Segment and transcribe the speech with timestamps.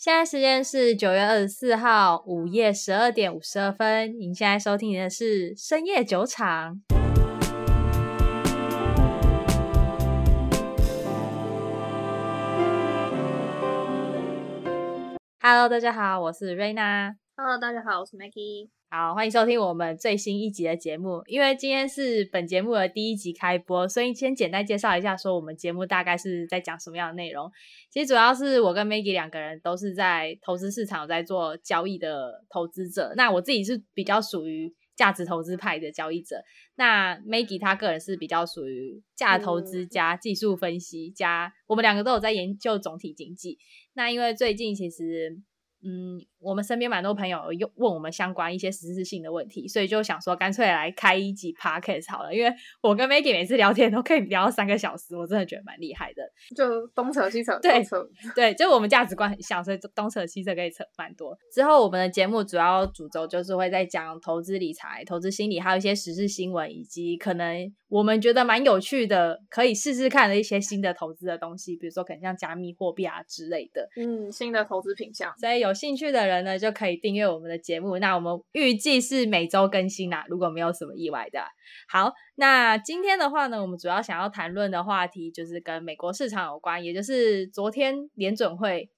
[0.00, 4.16] 现在时间是九月二十四号午夜十二点五十二分。
[4.16, 6.80] 您现在收听的是深夜酒场。
[15.40, 17.16] Hello，大家好，我是瑞娜。
[17.36, 18.68] Hello，大家好，我是 Maggie。
[18.90, 21.22] 好，欢迎收听我们最新一集的节目。
[21.26, 27.50] 因为今天是本节目的第一集开播，所以先简单介绍一下，说我们节目大概是在讲什么样的内容。
[27.90, 33.12] 其实主要是我跟 Maggie 两个人都是在投资市场在做交易的投资者。
[33.14, 36.42] 那我自己是比较属于价值投资派的交易者，
[36.76, 43.58] 那 Maggie 她个人是比较属于价值投资加技术分析加，我们两个都有在研究总体经济。
[43.92, 45.42] 那因为最近其实。
[45.80, 52.34] 嗯，我们身边蛮多朋友又问我们相关一些实质性的问题，所以就想说干脆来开一集 podcast 好了。
[52.34, 56.22] 因为我跟 Maggie 每次聊天都可以聊到三个小时，我真的觉得蛮厉害的。
[56.56, 57.80] 就东扯西扯，对
[58.34, 61.38] 对，就我们价值观很像，所以东扯西扯可以扯蛮多。
[61.52, 73.88] 之后我们的节目主要主轴就是会在讲投资理财、投资心理，还有一些时事新闻，以及可能我们觉得蛮有趣的，可以试试看的一些新的投资的东西，比如说可能像加密货币啊之类的。
[73.96, 75.67] 嗯，新的投资品项，所以有。
[75.68, 77.98] 有兴趣的人呢，就可以订阅我们的节目。
[77.98, 81.40] 那我们预计是每周更新啦，如果没有什么意外的。
[81.86, 88.90] 好，那今天的话呢，我们主要想要谈论的话题就是跟美国市场有关，也就是昨天联准会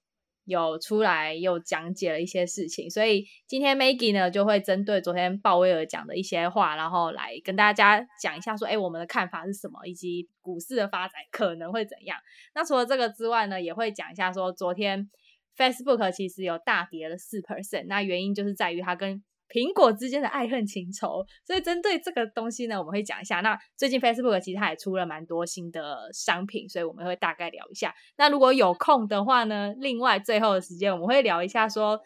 [0.45, 12.17] 有出来又讲解了一些事情，所以今天 Maggie 呢就会针对昨天鲍威尔讲的一些话，然后来跟大家讲一下说，哎，我们的看法是什么，以及股市的发展可能会怎样。
[12.55, 15.09] 那除了这个之外呢，也会讲一下说昨天。
[15.57, 21.25] Facebook 其实有大跌了四 percent，那原因就是在于它跟苹果之间的爱恨情仇。
[21.45, 23.41] 所以针对这个东西呢，我们会讲一下。
[23.41, 27.93] 那最近 Facebook 其实它也出了蛮多新的商品，所以我们会大概聊一下。
[28.17, 31.99] 那如果有空的话呢，另外最后的时间我们会聊一下说，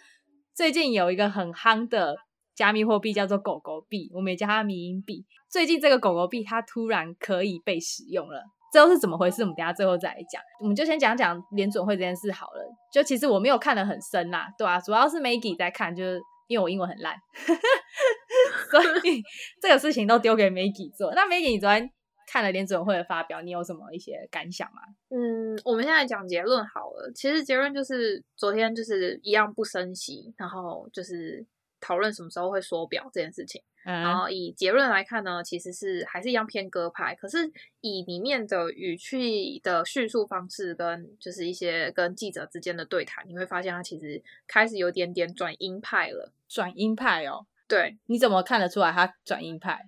[0.55, 2.17] 最近有一个很夯的
[2.55, 5.25] 加密货币叫做狗狗币，我们也叫它迷因币。
[5.47, 8.43] 最近这个狗狗币它突然可以被使用了。
[8.75, 9.41] 这都是怎么回事？
[9.41, 10.41] 我们等下最后再来讲。
[10.59, 12.61] 我们就先讲讲联准会这件事好了。
[12.91, 17.15] 就其实我没有看得很深啦，对啊，主要是 Maggie 在看，就是因为我英文很烂，
[18.69, 19.23] 所以
[19.63, 21.13] 这个事情都丢给 Maggie 做。
[21.13, 21.89] 那 Maggie，你昨天
[22.29, 24.81] 看了联准会的发表，你有什么一些感想吗？
[25.09, 27.09] 嗯，我们现在讲结论好了。
[27.15, 31.45] 其实结论就是昨天就是一样不升息，然后就是
[31.85, 33.61] 讨论什么时候会缩表这件事情。
[33.83, 37.13] 然后以结论来看呢，其实是还是一样偏鸽派。
[37.13, 37.51] 可是
[37.81, 46.33] 以里面的语气的叙述方式跟就是一些跟记者之间的对谈，你会发现他其实开始有点点转鹰派了。
[46.47, 49.87] 转鹰派哦，对，你怎么看得出来他转鹰派？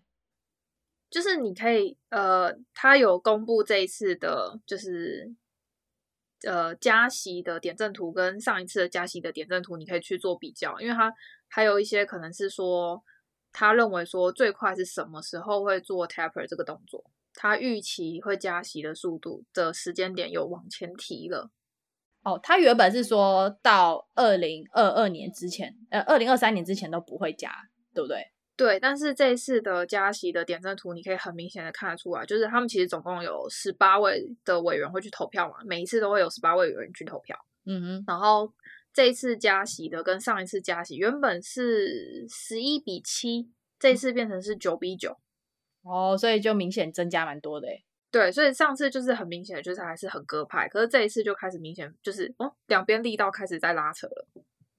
[1.09, 5.34] 就是你可以呃，他有公布这一次的，就是
[6.44, 11.12] 呃加息的点阵图跟上一次的加息的点阵图，你可以去做比较，因为他
[11.50, 13.03] 还有一些可能是说。
[13.53, 17.03] 他认为说最快是什么时候会做 taper 这个动作？
[17.34, 21.50] 他预期会加息的速度的时间点有往前提了。
[22.22, 27.50] 哦，他原本是说到二零二二年之前，呃，二零二三年之前都不会加，
[27.96, 28.22] 对不对？
[28.56, 37.35] 对，但是这一次的加息的点阵图，你可以很明显的看得出来，就是他们其实总共有十八位的委员会去投票嘛，每一次都会有十八位委员去投票。
[37.66, 38.53] 嗯哼，然后。
[38.97, 43.47] 这一次加息的跟上一次加息原本是十一比七，
[43.78, 45.16] 这一次变成是九比九，
[45.84, 47.68] 哦，所以就明显增加蛮多的。
[48.09, 54.28] 对，所以上次就是很明显，就是还是很鸽派，可是这一次就开始明显就是哦，两边力道开始在拉扯了。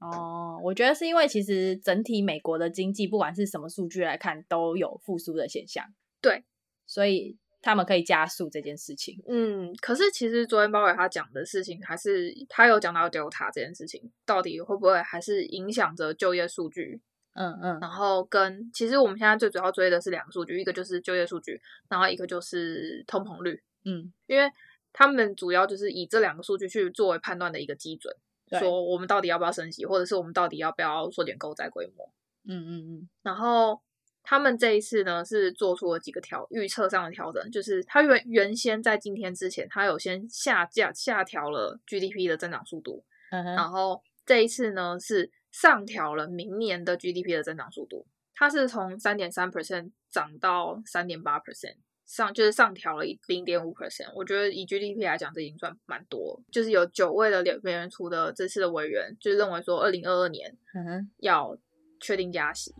[0.01, 5.85] 哦，我觉得是因为其实整体美国的经济不管是什么数据来看都有复苏的现象，
[6.21, 6.43] 对，
[6.89, 7.39] 所以。
[7.61, 9.21] 他们可以加速这件事情。
[9.27, 17.01] 嗯，可是其实昨天鲍威尔他讲的事情，还是他有讲到 Delta 这件事情，到底会不会还是影响着就业数据？
[17.35, 17.79] 嗯嗯。
[17.81, 23.61] 然后跟其实我们现在最主要追的是两个数据，一个就是就业数据，然后一个就是通膨率。
[23.85, 24.49] 嗯，因为
[24.93, 28.15] 他们主要就是以这两个数据去作为判断的一个基准，
[28.61, 32.09] 说我们到底要不要升息，或者是我们到底要不要缩减购债规模。
[32.47, 33.09] 嗯嗯嗯。
[33.23, 33.81] 然后。
[34.31, 54.13] 他们这一次呢是做出了几个调预测上的调整，就是他原原先在今天之前，他有先下降下调了 GDP 的增长速度，嗯，然后这一次呢是上调了明年的 GDP 的增长速度，它是从三点三 percent 涨到三点八 percent，上就是上调了零点五 percent。
[54.15, 60.55] 我觉得以 GDP 来讲，这已经算蛮多，就是有九位的联美联储的这次的委员就认为说，二零二二年
[61.17, 61.57] 要
[61.99, 62.75] 确定加息。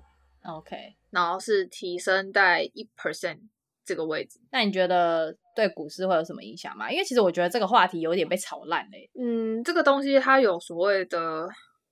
[0.49, 3.39] OK，然后是提升在一 percent
[3.85, 4.41] 这个位置。
[4.51, 6.91] 那你觉得对股市会有什么影响吗？
[6.91, 9.11] 因为其实我觉得这个话题有点被炒烂嘞。
[9.15, 11.47] 嗯，这个东西它有所谓的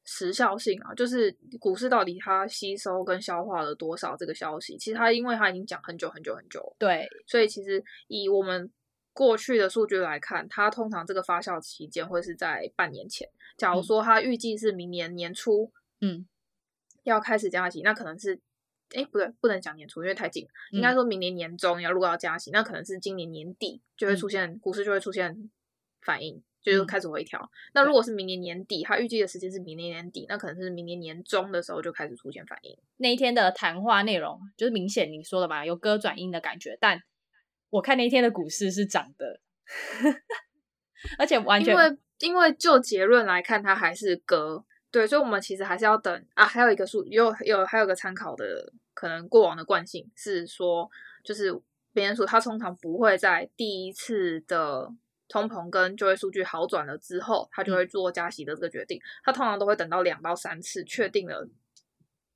[0.05, 1.31] 时效性啊，就是
[1.61, 8.71] 股市到底它吸收跟消化了多少这个消息，其实它因为它已经讲很久很久很久，对，所以其实以我们
[9.13, 13.29] 过去的数据来看，它通常这个发酵期间会是在半年前。
[13.59, 15.71] 假如说它预计是明年年初，
[16.01, 16.27] 嗯，
[17.03, 18.41] 要开始加息，那可能是。
[18.95, 20.47] 哎，不对，不能讲年初，因为太近。
[20.71, 25.51] 应该说明年年中要如果要加息，嗯、那可能是今年年底就会出现、嗯、股市就会出现
[26.03, 27.41] 反应，就是开始回调。
[27.41, 32.79] 嗯、那如果是明年年底，他预计的时间是明年年底，那可能是明年年中的时候就开始出现反应。
[32.99, 36.79] 那一天的谈话内容就是明显你说的嘛，有歌转音的感觉。
[36.81, 37.03] 但
[37.71, 39.41] 我看那一天的股市是涨的，
[41.19, 44.65] 而且完全因为因为就结论来看，它还是鸽。
[44.97, 46.47] 对，所以，我们其实还是要等啊。
[46.47, 50.91] 还有一个数，有有还有个参考的可能过往的惯性是说，
[51.23, 51.53] 就是
[51.93, 54.91] 美联储它通常不会在第一次的
[55.29, 58.99] 通膨跟就业数据好转了之后，它就会做加息的这个决定。
[59.23, 61.47] 它通常都会等到两到三次确定了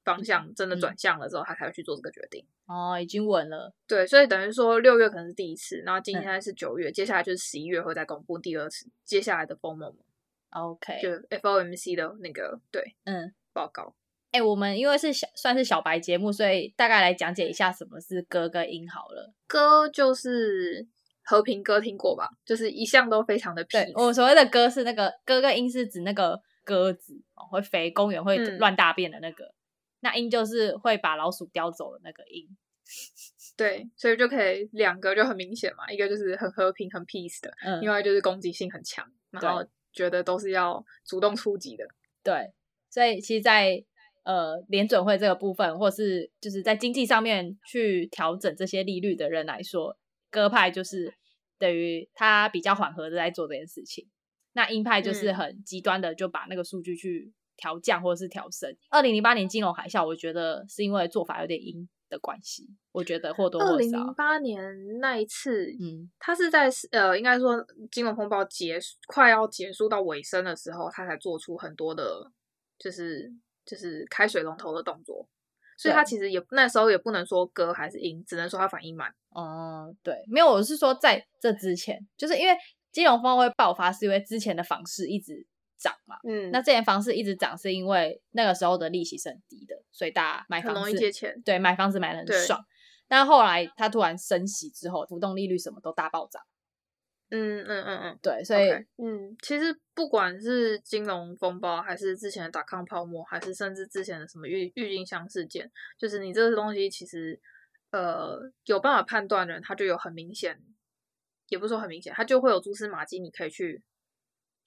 [0.04, 2.44] 方向，真的转向了之后，他才会去做这个决定。
[2.66, 3.72] 哦，已经稳了。
[3.86, 9.94] 对，所以等于说六月可能是第一次，然后今天是九月，嗯、接下来就是十一月会再公布第二次接下来的 FOMO。
[10.50, 13.94] OK，就 FOMC 的那个对，嗯，报告。
[14.32, 19.32] 哎、欸，我们因为是小算是小白节目，所以大概来讲解一下什么是鸽跟音好了。
[19.48, 20.86] 歌就是
[21.24, 22.28] 和平歌，听过吧？
[22.44, 23.92] 就是一向都非常的 peace。
[24.00, 29.44] 我所谓的歌是那个鸽跟音是指那个鸽子哦，会飞，公园会乱大便的那个。
[29.44, 29.54] 嗯、
[30.00, 32.48] 那音就是会把老鼠叼走的那个音。
[33.56, 39.68] 对，所以就可以两个就很明显嘛，一个就是很和平很 peace 的，嗯、另外就是攻击性很强，然后。
[39.92, 41.84] 觉得都是要主动出击的，
[42.22, 42.52] 对，
[42.88, 43.84] 所以其实在，在
[44.24, 49.96] 呃联准会这个部分，或是就是在经济上面去调整这些利率的人来说，
[50.30, 51.12] 鸽派就是
[51.58, 54.06] 等于他比较缓和的在做这件事情，
[54.52, 58.76] 那鹰派就是很极端的就把那个数据去调降或者是调升。
[58.90, 61.88] 二零零八年金融海啸，我觉得是因为做法有点鹰。
[62.10, 63.72] 的关系，我觉得或多或少。
[63.72, 72.30] 二零零八年那一次，嗯，他是在呃，应该说金融风暴结束快要结束到尾声的时候，他才做出很多的，
[72.78, 73.32] 就是
[73.64, 75.26] 就是开水龙头的动作。
[75.78, 79.08] 所以他其实也那时候也不能说鸽还是鹰，只能说他反应慢。
[79.30, 82.54] 哦、嗯，对，没有，我是说在这之前，就是因为
[82.92, 85.46] 金融风暴会爆发，是因为之前的房市一直。
[85.80, 92.64] 涨嘛，嗯，那这间房子一直涨，是因为那个时候的利息是很低的，所以大家买房子很容易借钱，对，买房子买的很爽。
[93.08, 96.42] 但后来它突然升息之后，浮动利率什么都大暴涨。
[97.30, 107.40] 嗯嗯嗯嗯，对，所以 okay, 嗯，其实不管是金融风暴，还是之前的打康泡沫，还是甚至之前的什么郁郁金香事件，就是你这个东西其实
[107.90, 110.60] 呃有办法判断的人，他就有很明显，
[111.48, 113.82] 也不是说很明显，他就会有蛛丝马迹，你可以去。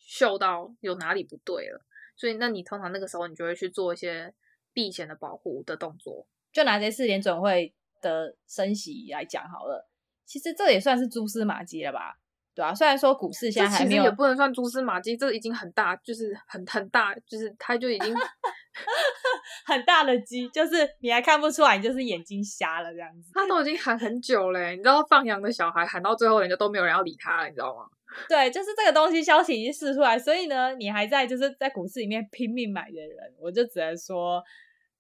[0.05, 1.81] 嗅到有哪里不对了，
[2.15, 4.33] 所以那你通常那个时候你就会去做一些
[4.73, 6.27] 避险的保护的动作。
[6.51, 9.89] 就拿这四点准会的升息来讲好了，
[10.25, 12.19] 其实这也算是蛛丝马迹了吧？
[12.55, 18.13] 对啊，虽然说股市现在还没有，也不能算蛛丝马迹，这已经很大，就是很很大，就是它就已经
[19.65, 23.31] 很大的鸡，就是你还看不出来，你就是眼睛瞎了这样子。
[23.33, 27.87] 他都已经喊很久了，你知道放羊的小孩喊到最后，人家都没有人要理他了，你知道吗？
[28.29, 34.43] 对，就是这个东西消息已经试出来，所以呢，你还在就是在股市里面拼命买的人，我就只能说，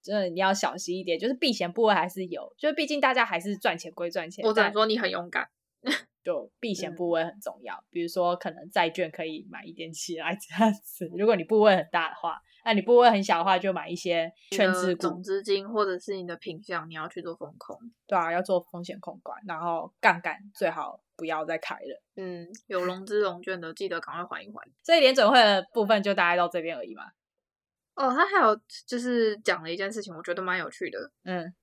[0.01, 4.45] 真的你要小心一点，就是避险部位还是有，就是毕竟大家还是赚钱归赚钱。
[4.45, 5.47] 我只能说你很勇敢，
[6.23, 12.41] 就避险部位很重要，嗯、比如说可能债券可以买一点起来这样子，如果你部位很大的话。
[12.65, 17.77] 那你部位很小的话，就买一些全值股、总资金，或者是你的品相，你要去做风控。
[18.07, 22.01] 对啊，要做风险控管，然后杠杆最好不要再开了。
[22.15, 24.71] 嗯，有融资融券的，记得赶快还一还。
[24.81, 27.11] 所以联准会的部分就大概到这边而已嘛。
[27.95, 31.11] 哦，他还有就是讲了一件事情，我觉得蛮有趣的。
[31.23, 31.53] 嗯，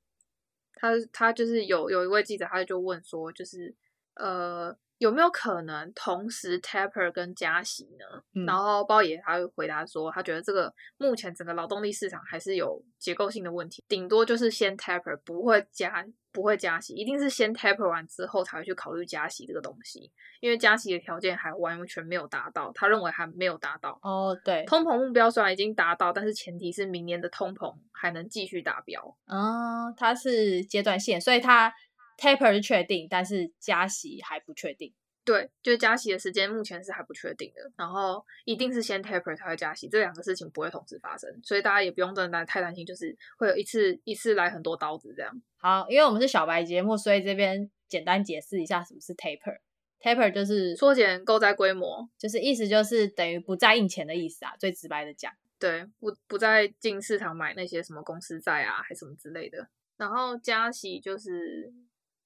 [0.74, 3.74] 他他就是有有一位记者，他就问说，就是
[4.14, 4.76] 呃。
[5.00, 8.22] 有没有可能同时 taper 跟加息呢？
[8.34, 23.98] 嗯、然后鲍爷他会回答说，他觉得这个目前整个劳动力市场还是有结构性的问题，顶多就是先 taper，不会加，不会加息，一定是先 taper 完之后才会去考虑加息这个东西，因为加息的条件还完全没有达到，他认为还没有达到。
[24.02, 29.00] 哦，对，通膨目标虽然已经达到，但是前提是明年的通膨还能继续达标。
[29.26, 31.72] 哦，它是阶段性，所以它。
[32.20, 34.92] Taper 是确定，但是加息还不确定。
[35.24, 37.72] 对，就是加息的时间目前是还不确定的。
[37.76, 45.42] 然后一定是先 Taper 才会加息，这两个事情不会同时发生，所以大家也不用真的太担心，就是会有一次一次来很多刀子这样。
[45.56, 49.58] 好，因为我们是小白节目，所以这边简单解释一下什么是 Taper。
[50.00, 55.30] taper 就是缩减购债规模，就是意思就是等于不再印钱的意思啊，最直白的讲。
[55.58, 59.68] 对，不不再进市场买那些什么公司债啊，还什么之类的。
[59.98, 61.70] 然后加息就是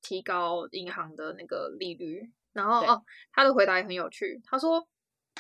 [0.04, 2.30] 提高银行的那个利率。
[2.52, 4.87] 然后哦，他的回答也很有趣，他说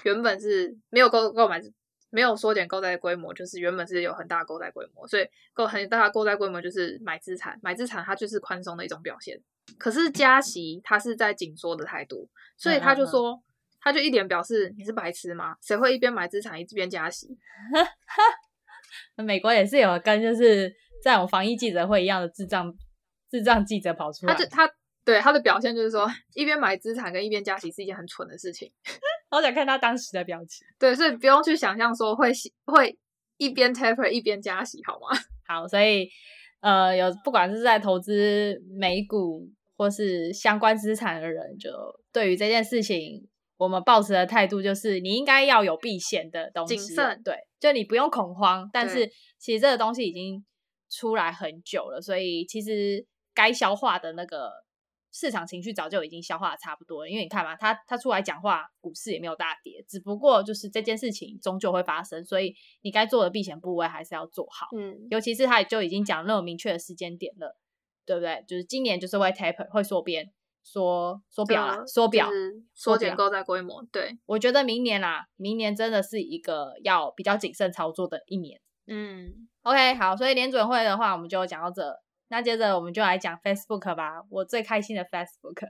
[0.02, 1.62] 原本是没有购购买，
[2.10, 9.40] 没有缩减购债规模，就是原本是有很大的购债规模，所以购很大的购债规模就是买资产，买资产它就是宽松的一种表现。
[9.78, 13.42] 可是加息，它是在紧缩的态度，所以他就说，嗯嗯嗯
[13.80, 15.56] 他就一脸表示你是白痴吗？
[15.62, 17.38] 谁会一边买资产一边加息？
[19.16, 22.74] 美国也是有跟就是在我们防疫记者会一样的智障
[23.38, 24.70] 智障记者跑出来，他就他
[25.04, 28.70] 对他的表现就是说，一边买资产跟一边加息是一件很蠢的事情。
[29.28, 30.66] 好想看他当时的表情。
[30.78, 32.30] 对，所以不用去想象说会
[32.66, 32.96] 会
[33.36, 35.18] 一边 taper 一边加息，好吗？
[35.46, 36.08] 好，所以。
[36.60, 41.70] 呃，有不管是在投资美股或是相关资产的人，就
[42.10, 49.06] 对于这件事情，我们抱持的态度就是，你应该要有避险的东西，谨慎，对，就你不用恐慌，但是
[49.38, 50.42] 其实这个东西已经
[50.88, 54.64] 出来很久了，所以其实该消化的那个。
[55.16, 64.66] 市场情绪早就已经消化的差不多了，因为你看嘛，他他出来讲话，股市也没有大跌，只不过就是这件事情终究会发生，所以你该做的避险部位还是要做好。
[64.76, 67.56] 嗯，尤其是他也就已经讲那么明确的时间点了，
[68.04, 68.44] 对不对？
[68.48, 70.28] 就是今年就是会 taper，会缩边，
[70.64, 72.28] 缩缩表啦，缩表，
[72.74, 73.86] 缩减购债规模。
[73.92, 78.60] 对，我觉得明年啦，明年真的是一个要比较谨慎操作的一年。
[78.88, 82.02] 嗯，OK，好，所以联准会的话，我们就讲到这。
[82.28, 85.68] 那接着我们就来讲 Facebook 吧，我最开心的 Facebook，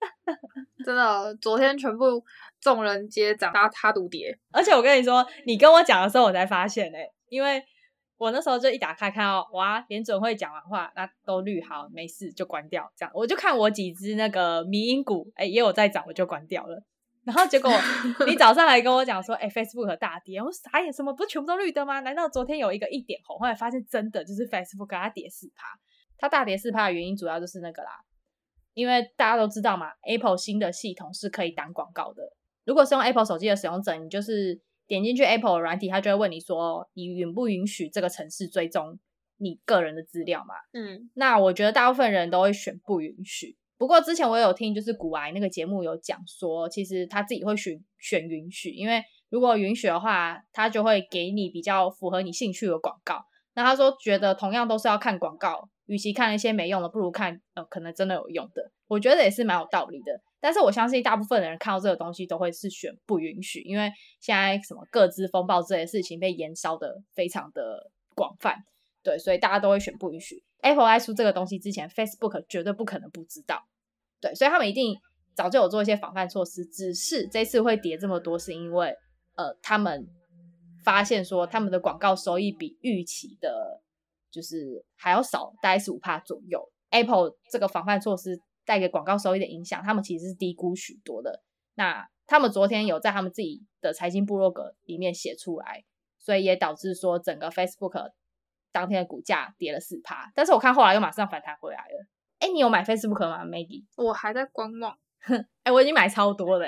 [0.84, 2.24] 真的，昨天全部
[2.60, 4.38] 众人皆涨，他他独跌。
[4.50, 7.62] 而且我跟你说，你跟我讲的时候，我才发现诶、欸，因为
[8.18, 16.82] 我那时候就一打开看到，哇，联准会讲完话，那都绿，好，没事就关掉，这样我就看我几只那个迷因股，哎、欸，也有在涨，我就关掉了。
[17.24, 17.70] 然后结果
[18.26, 22.00] 你早上还跟我讲说，哎、欸、，Facebook 大跌，我傻眼，什么不是全部都绿的吗？
[22.00, 25.68] 难道昨天有一个一点红，后来发现真的就是 Facebook 它跌四趴。
[26.22, 27.90] 它大跌四趴的原因主要就是那个啦，
[28.74, 32.22] 因为大家都知道嘛，Apple 新的系统是可以挡广告的。
[32.64, 39.00] 如果是用 Apple 手机的使用者，你就是点进去 Apple 软体，它就会问你说，你允不允许这个城市追踪
[39.38, 40.54] 你个人的资料嘛？
[40.72, 43.56] 嗯，那我觉得大部分人都会选不允许。
[43.76, 53.26] 不过之前我有听，就是古癌那个节目有讲说，其实他自己会选选允许，因为如果允许的话，他就会给你比较符合你兴趣的广告。
[53.54, 55.68] 那他说觉得同样都是要看广告。
[55.92, 58.70] 与其看一些没用的，不如看呃可能真的有用的。
[58.88, 60.18] 我觉得也是蛮有道理的。
[60.40, 68.56] 但是我相信大部分的人看到这个东西都会是选不允许，因为现在什么各资风暴这些事情被延烧的非常的广泛，
[69.02, 70.42] 对，所以大家都会选不允许。
[70.62, 73.62] Apple 在出这个东西之前，Facebook 绝对不可能不知道，
[74.18, 74.96] 对，所以他们一定
[75.34, 76.64] 早就有做一些防范措施。
[76.64, 78.96] 只是这次会跌这么多，是因为
[79.36, 80.08] 呃他们
[80.82, 83.82] 发现说他们的广告收益比预期的。
[84.32, 86.68] 就是还要少，大概十五帕左右。
[86.90, 91.42] Apple 这个防范措施带给广告收益的影响，他们其实是低估许多的。
[91.74, 95.84] 那他们昨天有在他们自己的财经部落格里面写出来，
[96.18, 98.12] 所以也导致说整个 Facebook
[98.70, 100.30] 当天的股价跌了四趴。
[100.34, 102.06] 但是我看后来又马上反弹回来了。
[102.40, 103.84] 哎，你有买 Facebook 吗，Maggie？
[103.96, 104.98] 我还在观望。
[105.62, 106.66] 哎，我已经买超多了，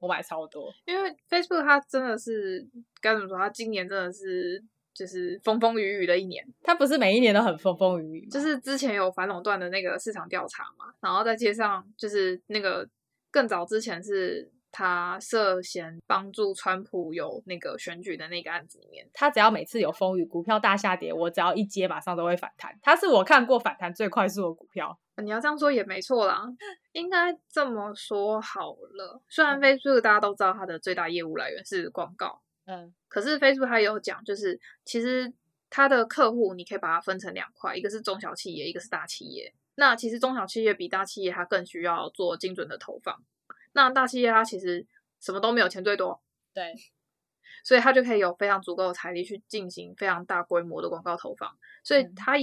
[0.00, 2.68] 我买超多，因为 Facebook 它真的是
[3.00, 3.38] 该怎么说？
[3.38, 4.64] 它今年真的是。
[4.94, 8.28] 就是风风雨雨的一年，它不是每一年都很风风雨雨。
[8.28, 12.88] 就是之前有反垄断的那个市场调查嘛，然后再接上就是那个
[13.30, 22.78] 更早之前是他涉嫌帮助川普有那个选举的那个案子里面，他只要每次有风雨，股票大下跌，我只要一接，马上都会反弹。
[22.82, 24.98] 他是我看过反弹最快速的股票。
[25.22, 26.42] 你要这样说也没错啦，
[26.92, 29.20] 应该这么说好了。
[29.28, 32.40] 虽然 Facebook 大家都知道它的最大业务来源是广告。
[32.64, 35.32] 嗯，可是 Facebook 它有讲，就是其实
[35.68, 39.52] 它的客户你可以把它分成两块，一个是中小企业，一个是大企业。
[39.74, 43.24] 那其实中小企业比大企业它更需要做精准的投放。
[43.72, 44.86] 那大企业它其实
[45.18, 46.74] 什么都没有，钱最多，对，
[47.64, 51.50] 所以它就可以有非常足够的财力去进行非常大规模的广告投放。
[51.82, 52.34] 所以它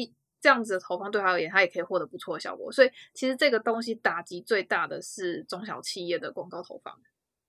[0.41, 2.71] 这样子的投放对它而言，它也可以获得不错的效果。
[2.71, 6.99] 所以其实这个东西打击最大的是中小企业的广告投放。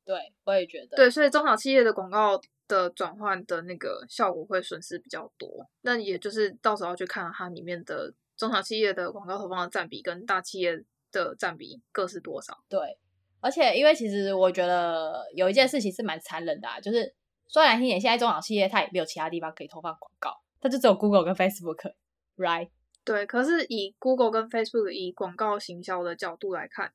[0.05, 0.97] 对，我也觉得。
[0.97, 2.41] 对，所以中小企业的广告。
[2.71, 10.81] 的转换的那个效果会损失比较多，那也就是到时候去看它里面的中小企业的广告投放的占比跟大企业
[11.11, 12.57] 的占比各是多少。
[12.69, 12.97] 对，
[13.41, 17.13] 而且因为其实我觉得有一件事情是蛮残忍的啊，就是
[17.49, 22.71] 说难听点，现在中小企业它也没有其他地方可以投放广告，它就只有 Google 跟 Facebook，right？
[23.05, 26.93] 对，可是以 Google 跟 Facebook 以广告行销的角度来看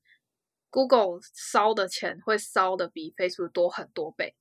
[0.76, 4.36] Google 烧的钱会烧的比 Facebook 多很多倍，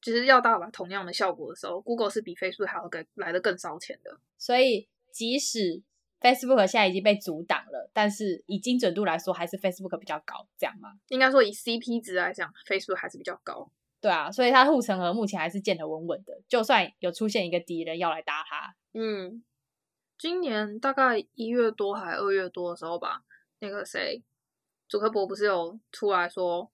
[0.00, 4.20] 就是要到达同样的效果的时候，Google 是比 Facebook 还要更来的更烧钱的。
[4.38, 5.82] 所以即使
[6.20, 10.92] Facebook 现在已经被阻挡了，但是以精准度来说，还是 Facebook 比较高，这样吗？
[11.08, 13.68] 应该说以 CP 值来讲，Facebook 还是比较高。
[14.00, 19.42] 对啊，所以它护城河目前还是建得稳稳的，就算有出现一个敌人要来打它，嗯，
[20.16, 23.24] 今年大概一月多还二月多的时候吧，
[23.58, 24.22] 那个谁。
[24.90, 26.68] 祖克伯不是有出来说，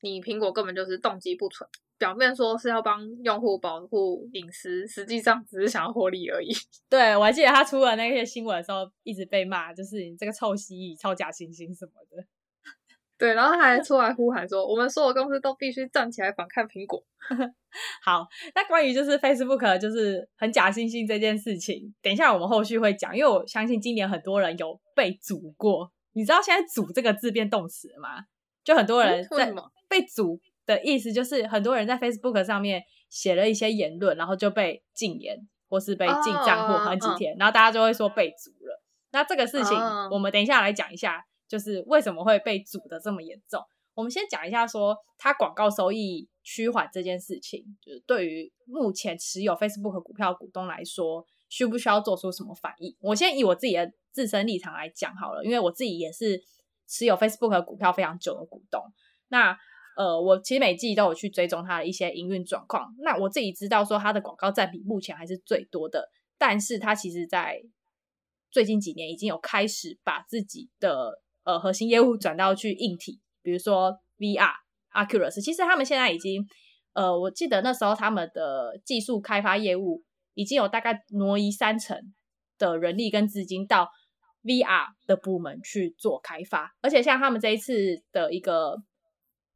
[0.00, 6.50] 你苹果根本就是动机不纯，表面说是要帮用户保护隐私，实际上只是想要获利而已。
[6.88, 12.24] 对，我还记得他出了那些新闻的时候，一直被骂，就是你这个臭蜥蜴、超假惺惺什么的。
[13.18, 17.04] 对，然后他还出来呼喊说， 我们所有公司都必须站起来反抗苹果。
[18.02, 25.92] 好，那关于就是 Facebook 就是很假惺惺这件事情，等一下我们后续会讲，因为我相信今年很多人有被阻过。
[26.16, 28.24] 你知道现在“阻”这个字变动词了吗？
[28.64, 29.52] 就很多人在
[29.86, 38.82] 被阻的意思，就是很多人在 Facebook 上面写了一些言论，然后就被禁言或是被禁账户好几天，然后大家就会说被阻了。
[39.12, 39.78] 那这个事情，
[40.10, 43.62] 我们等一下来讲一下，就是为什么会被阻的这么严重。
[43.94, 52.96] 我们先讲一下说，它广告收益趋缓这件事情，就是对于目前持有 Facebook 股票股东来说，需不需要做出什么反应？
[53.00, 53.92] 我先以我自己的。
[54.16, 56.42] 自身立场来讲好了，因为我自己也是
[56.88, 58.80] 持有 Facebook 的股票非常久的股东。
[59.28, 59.54] 那
[59.94, 62.94] 呃，我其实每季都有去追踪它的一些营运状况。
[63.00, 67.62] 那我自己知道说它的广告占比目前还是最多的，但是它其实在
[68.50, 74.54] 最近几年已经有开始把自己的呃核心业务转到去硬体，比如说 VR、
[74.94, 75.42] Aculus。
[75.42, 76.48] 其实他们现在已经
[76.94, 80.02] 呃，我记得那时候他们的技术开发业务
[80.36, 81.98] 已经有大概挪移三成
[82.56, 83.90] 的人力跟资金到。
[84.46, 87.72] VR 的部门去做开发，而且像他们这一次
[88.12, 88.76] 的一个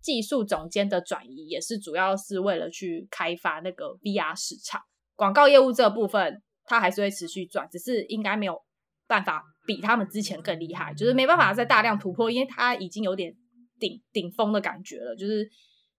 [0.03, 4.81] 技术总监的转移，也是主要是为了去开发那个 VR 市场。
[5.15, 8.61] 广告业务这部分，它还是会持续转，只是应该没有
[9.07, 13.33] 办法比他们之前更厉害，就是没办法再大量突破，因为它已经有点
[13.79, 15.49] 顶顶峰的感觉了，就是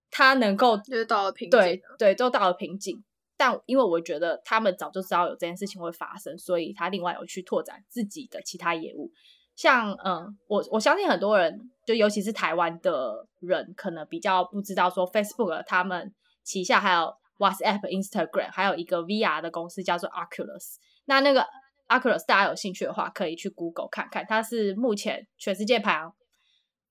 [0.10, 3.02] 它能够就是到了瓶颈，对对，都到了瓶颈。
[3.42, 9.12] 但因为我觉得他们早就知道有这件事情会发生，所以他另外有去拓展自己的其他业务。
[9.56, 20.76] 像嗯，我我相信很多人，就尤其是台湾的人，可能比较不知道说 Facebook 他们旗下还有 WhatsApp、Instagram，还有一个 VR 的公司叫做 Oculus。
[21.06, 21.48] 那那个
[21.88, 26.14] Oculus 大家有兴趣的话，可以去 Google 看看，它是目前全世界排行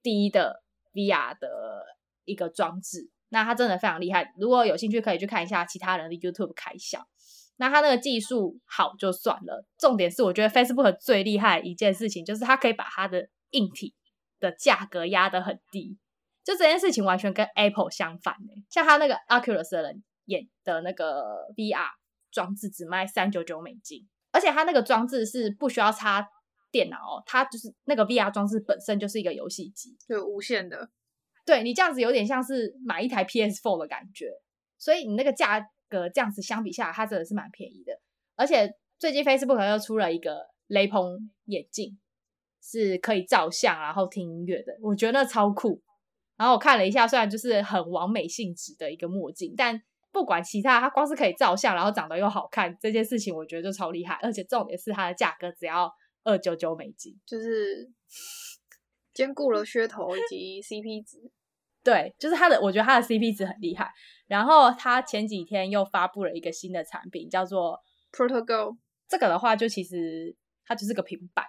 [0.03, 1.85] 第一的 VR 的
[2.25, 3.09] 一个装置。
[3.31, 7.05] 那他真的非常厉害，如果有兴趣可以去看一下其他人的 YouTube 开箱。
[7.57, 13.95] 那他那个技术好就算了，重点是我觉得 Facebook 最厉害一件事情就是他可以把它的硬体
[14.39, 15.99] 的价格压得很低，
[16.43, 18.65] 就这件事情完全跟 Apple 相反欸。
[18.71, 21.91] 像他那个 Oculus 的人演的那个 VR
[22.31, 26.27] 装置只卖三九九美金，而且他那个装置是不需要插
[26.71, 30.89] 电脑哦，它就是那个 VR 装置本身就是一个游戏机，就无线的。
[31.45, 34.31] 对，你这样子有点像是买一台 PS4 的感觉，
[34.79, 37.93] 所以你那个价格这样子相比下来，它真的是蛮便宜的。
[38.37, 41.99] 而且最近 Facebook 又出了一个雷朋眼镜，
[42.63, 45.83] 是可以照相然后听音乐的，我觉得那超酷。
[46.37, 49.79] 然后我看了一下，虽然就是很完美性质的一个墨镜，但
[50.11, 54.19] 不管其他，它光是可以照相，然后长得又好看，这件事情我觉得就超厉害。
[54.23, 55.93] 而且重点是它的价格只要
[56.25, 57.91] 二九九美金，就是
[59.21, 61.31] 兼顾了噱头以及 CP 值。
[61.85, 63.91] 对，就是它的，我觉得它的 CP 值很厉害。
[64.27, 67.79] 然后它前几天又发布了一个新的产品，叫做
[68.13, 68.79] ProtoGo。
[69.07, 71.45] 这个的话，就其实它就是个平板，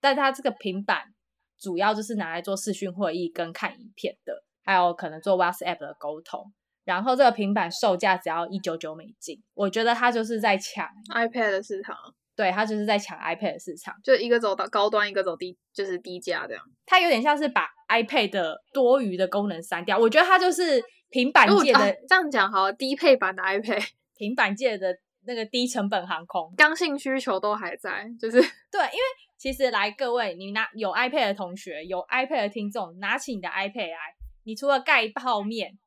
[0.00, 1.12] 但它这个平板
[1.58, 6.52] 主要就是拿来做视讯会议跟看影片的，还有可能做 WhatsApp 的沟通。
[6.84, 11.96] 然后这个平板售价只要一九九美金，我觉得它就是在抢 iPad 的市场。
[12.34, 16.64] 对，它就是在抢 iPad 的市场，就一个走到高端，一个走低，就是低价这样。
[16.86, 19.98] 它有点像是把 iPad 的多余的功能删掉。
[19.98, 28.80] 我觉得它就是平板界的、啊、这样讲好，低配版的 iPad， 平板界的那个低成本航空，刚性需求都还在，就是对。
[28.80, 29.02] 因为
[29.36, 33.98] 其实来各位，你拿有 iPad 的同学，有 iPad 的听众，拿起你的 iPad 来，
[34.44, 35.78] 你除了盖泡面、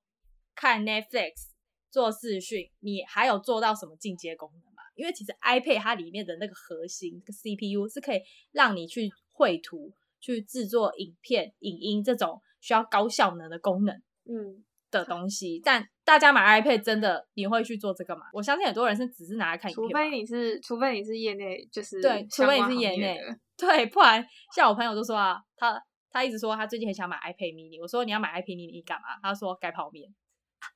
[0.54, 1.48] 看 Netflix、
[1.90, 4.75] 做视讯，你还有做到什么进阶功能？
[4.96, 8.20] 因为其实 iPad 它里面的那个核心 CPU 是可以
[8.52, 13.94] 让你去绘图、去制作影片、影音这种需要高效能的功能，
[14.26, 15.58] 嗯的东西。
[15.60, 18.24] 嗯、但大家买 iPad 真的你会去做这个吗？
[18.34, 19.88] 我相信很多人是只是拿来看影片。
[19.88, 23.20] 除非你是，除非你是业内，就是对，除非你是业内，
[23.58, 29.20] 对，不然像我朋友都说啊，他他一直说他最近很想买 iPad mini，我说你要买 iPad mini 干嘛？
[29.22, 30.10] 他说改泡面。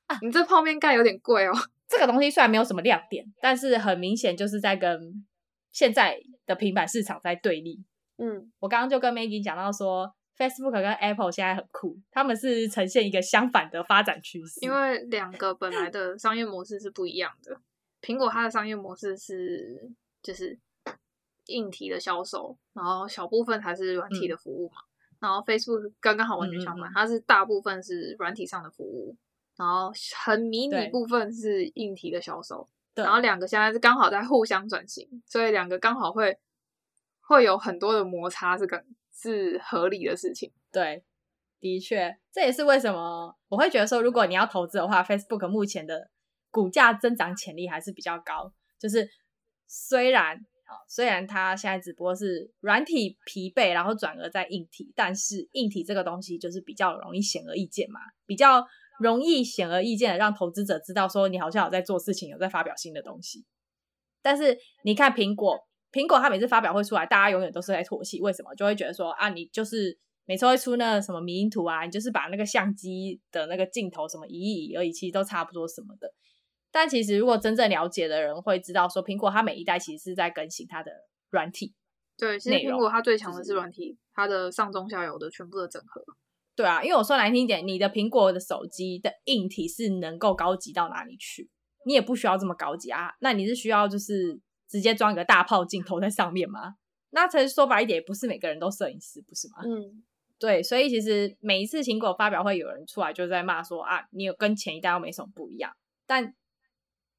[0.06, 1.52] 啊，你这泡面盖有点贵哦。
[1.88, 5.26] 这个东西虽然没有什么亮点，但是很明显就是在跟
[5.72, 7.84] 现在的平板市场在对立。
[8.18, 17.60] 嗯，我刚刚就跟 Maggie 讲到说，Facebook 跟 Apple 现在很酷，他们是呈现一个相反的发展趋势，因为两个本来的商业模式是不一样的。
[18.02, 19.90] 苹果它的商业模式是
[20.22, 20.56] 就是
[21.46, 24.76] 硬体的销售，然后小部分才是软体的服务嘛。
[24.82, 29.16] 嗯、然后 Facebook 刚刚好完全相反，嗯嗯嗯，它是大部分是软体上的服务，
[29.60, 29.92] 然后
[30.24, 32.66] 很迷你部分是硬体的销售。
[32.94, 36.38] 然后两个现在是刚好在互相转型，所以两个刚好会。
[37.22, 40.50] 会有很多的摩擦，是个是合理的事情。
[40.72, 41.04] 对，
[41.60, 46.10] 的确，这也是为什么我会觉得说，如果你要投资的话，Facebook 目前的
[46.50, 48.52] 股价增长潜力还是比较高。
[48.80, 49.08] 就是
[49.68, 58.66] 虽然啊，虽然它现在只不过是软体疲惫，然后转而在硬体，但是硬体这个东西就是比较容易显而易见嘛，比较
[59.00, 63.44] 容易显而易见的让投资者知道说你好像有在做事情，有在发表新的东西。
[64.22, 65.66] 但是你看苹果。
[65.92, 68.54] 苹果它每次发表会出来，大家永远都是在唾弃，为什么？
[68.54, 76.14] 就会觉得说啊，你就是每次会出那个什么迷因图啊，你就是把那个相机的那个镜头什么移一移而已，其实都差不多什么的。
[76.70, 80.92] 但其实如果真正了解的人会知道，说苹果它每一代其实是在更新它的
[81.28, 81.74] 软体。
[82.16, 86.00] 对，其实苹果它最强的是软体，它的上中下游的全部的整合。
[86.60, 91.48] 对啊，因为我说难听一点，你的苹果的手机的硬体是能够高级到哪里去？
[91.86, 94.40] 你也不需要这么高级啊，那你是需要就是。
[94.70, 96.76] 直接装一个大炮镜头在上面吗？
[97.10, 99.56] 那其实说白一点，也不是每个人都摄影师，不是吗？
[99.64, 100.04] 嗯，
[100.38, 105.72] 对，所以其实每一次苹果发表会，有人出来就在骂说啊，你有跟前一代又没什么不一样。
[106.06, 106.32] 但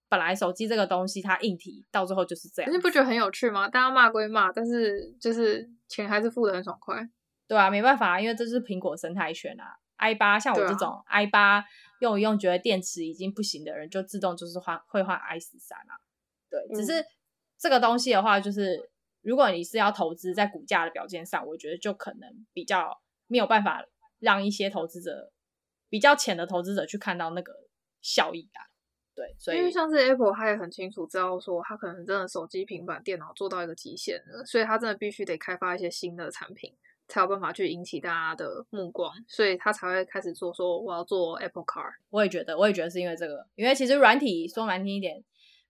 [0.08, 2.72] 本来手机这个东西，它硬体到最后就是这样。
[2.72, 3.68] 你不觉得很有趣吗？
[3.68, 7.06] 大家骂归骂，但是就是钱还是付的很爽快。
[7.52, 9.76] 对啊，没办法，因为这是苹果生态圈啊。
[9.98, 11.66] i 八像我这种 i 八
[12.00, 16.00] 用一用觉得电池已经不行的人，就自动就是换会换 i 十三啊。
[16.50, 17.02] 对，只是。
[17.02, 17.06] 嗯
[17.62, 18.90] 这个东西的话，就是
[19.22, 23.86] 如果你是要投资在股价的表现上，我觉得就可能比较没有办法
[24.18, 25.32] 让一些投资者
[25.88, 27.54] 比较浅的投资者去看到那个
[28.02, 28.66] 效益啊。
[29.14, 36.76] 对，所以因为像是 Apple，他也很清楚知道说，他可能真的手机、平板、电脑做到一个极限了，所以他真的必须得开发一些新的产品，
[37.12, 41.92] 才有办法去引起大家的目光，所以他才会开始做说我要做 Apple Car。
[42.10, 45.22] 我也觉得，我也觉得是因为这个，因为其实软体说难听一点。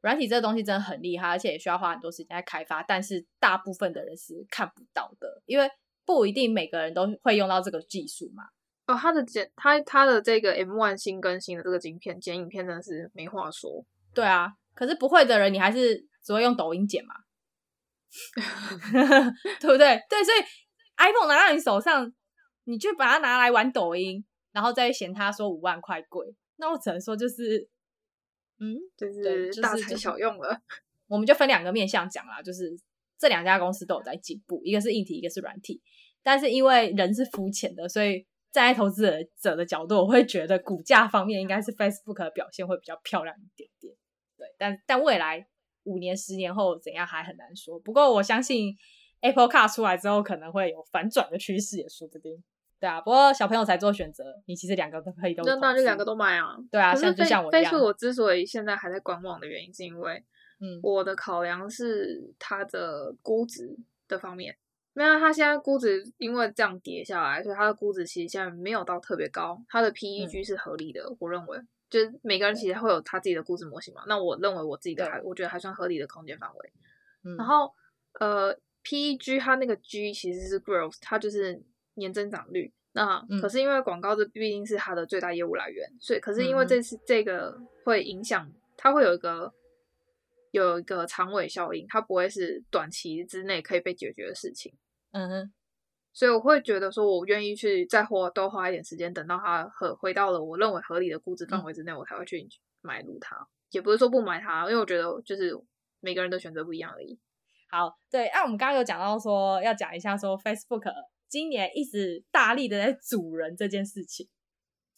[0.01, 5.69] 软体这个东西真的很厉害，而且也需要花很多时间在开发，但是大部分的人是看不到的，因为
[6.05, 8.45] 不一定每个人都会用到这个技术嘛。
[8.87, 13.85] 哦，它的剪，它它的这个 M One 新更新的这个晶片剪影片真的是没话说。
[14.11, 17.13] 对啊，可是不会的人，你还是只会用抖音剪嘛，
[19.61, 20.01] 对不对？
[20.09, 20.43] 对，所以
[21.01, 22.13] iPhone 拿到你手上，
[22.63, 27.69] 你就把它拿来玩抖音，然后再嫌它说五万块贵，那我只能说就是。
[28.63, 30.49] 嗯，就是大材小用了。
[30.49, 30.61] 就是、
[31.07, 32.71] 我们就分两个面向讲啦，就是
[33.17, 35.81] 这两家公司都有在进步，一个是硬体，一个是软体。
[36.21, 39.11] 但是因为人是肤浅的，所以站在投资
[39.41, 43.95] 者的角度，我会觉得股价方面应该是 Facebook 的表现会比较漂亮一点点。
[44.37, 45.43] 对，但但未来
[45.85, 47.79] 五年、十年后怎样还很难说。
[47.79, 48.75] 不过我相信
[49.21, 52.43] Apple Car 出来之后，可能会有反转的趋势，也说不定。
[52.79, 55.43] 对啊，不过小朋友才做选择，你其实两个都可以都。
[55.43, 56.57] 那那就两个都买啊。
[56.71, 57.71] 对啊，像就像我一样。
[57.71, 60.23] Facebook 我之所以现在还在观望的原因，是因为，
[60.59, 64.57] 嗯，我的考量是它的估值的方面。
[64.93, 69.63] 没有，它现在估值因为这样跌下来，所以它的估值其实现在没有到特别高。
[69.69, 74.01] 它的 PEG 是合理的，嗯、我认为，就是每个人其实会有他自己的估值模型嘛。
[74.07, 76.73] 那我认为我自己的还，我觉得还算合理的空间范围。
[77.23, 77.71] 嗯、然后，
[78.19, 81.63] 呃，PEG 它那个 G 其实是 growth，它就是。
[81.95, 89.53] 年增长率，那可是因为广告这毕竟是它的最大业务来源，嗯、所以可是因为这次这个会影响，它会有一个
[90.51, 94.73] 有一个长尾效应，它不会是短期之内可以被解决的事情。
[95.11, 95.53] 嗯哼，
[96.13, 102.47] 所以我会觉得说，我愿意去再花多花一点时间，等到它和回到了我认为合理的估值范围之内，嗯、我才会去
[102.79, 103.35] 买入它。
[103.71, 105.53] 也不是说不买它，因为我觉得就是
[105.99, 107.19] 每个人的选择不一样而已。
[107.71, 110.91] 好，对，那、我们刚刚有讲到说要讲一下说 Facebook。
[111.29, 114.27] 今年一直大力的在组人这件事情，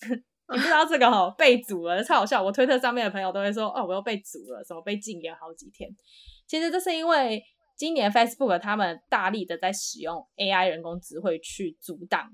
[0.52, 2.42] 你不知道这个哦，被组了超好笑。
[2.42, 5.88] 我推特上面的朋友都会说，哦，我又被组了，什么被禁言好几天。
[6.48, 7.44] 其实这是因为
[7.78, 12.32] 今年 Facebook 他们大力的在使用 AI 人工智慧去阻挡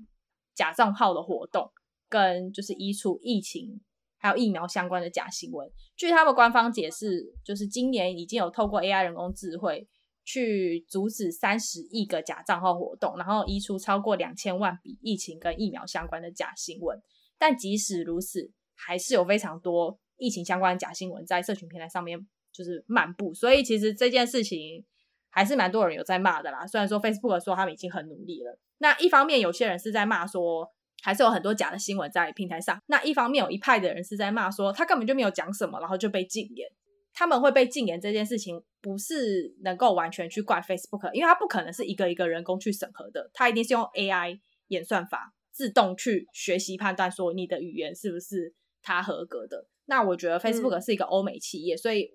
[0.54, 1.70] 假账号的活动，
[2.08, 3.82] 跟就是移除疫情
[4.16, 5.70] 还有疫苗相关的假新闻。
[5.94, 9.86] 据他们官方解释，就是今年已经有透过 AI 人工智慧
[10.24, 17.00] 去阻止三十亿个假账号活动，然后移除超过两千万笔疫情跟疫苗相关的假新闻。
[17.38, 23.32] 但即使如此，还是有非常多疫情相关的假新闻在社群平台上面就是漫步。
[23.32, 24.84] 所以其实这件事情
[25.30, 26.66] 还是蛮多人有在骂的啦。
[26.66, 30.70] 虽然说 Facebook 说他们已经很努力了，那一方面有些人是在骂说
[31.02, 36.68] 还是有很多假的新闻在平台上，那一方面有一派的人是在骂说他根本就没有讲什么，然后就被禁言。
[37.12, 49.66] 他们会被禁言这件事情，不是能够完全去怪 Facebook，因为它不可能是一个一个人工去审核的，它一定是用 AI 演算法自动去学习判断说你的语言是不是它合格的。
[49.86, 52.10] 那我觉得 Facebook 是一个欧美企业，嗯、所以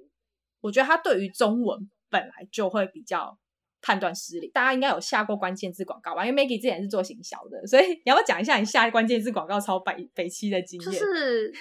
[0.61, 3.37] 我觉得它对于中文本来就会比较
[3.81, 4.49] 判断失灵。
[4.53, 6.25] 大家应该有下过关键字广告吧？
[6.25, 10.91] 因为 Maggie 之前是做行销的，所以你要不要讲一下你下关键字广告超北北七的经验？
[10.91, 11.53] 就 是。